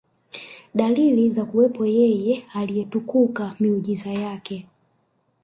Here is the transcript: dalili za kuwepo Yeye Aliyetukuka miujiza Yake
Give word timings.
dalili 0.75 1.29
za 1.29 1.45
kuwepo 1.45 1.85
Yeye 1.85 2.45
Aliyetukuka 2.53 3.55
miujiza 3.59 4.09
Yake 4.11 4.67